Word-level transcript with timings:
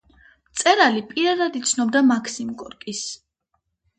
მწერალი 0.53 1.01
პირადად 1.09 1.59
იცნობდა 1.59 2.03
მაქსიმ 2.11 2.49
გორკის. 2.63 3.03